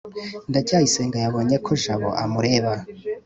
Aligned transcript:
ndacyayisenga 0.49 1.17
yabonye 1.23 1.55
ko 1.65 1.71
jabo 1.83 2.09
amureba 2.23 2.73